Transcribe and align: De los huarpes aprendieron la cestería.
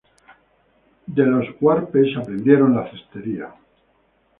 De 1.05 1.23
los 1.27 1.45
huarpes 1.59 2.17
aprendieron 2.17 2.75
la 2.75 2.89
cestería. 2.89 3.53